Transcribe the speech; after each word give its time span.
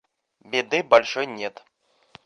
Беды 0.55 0.81
большой 0.81 1.27
нет. 1.27 1.63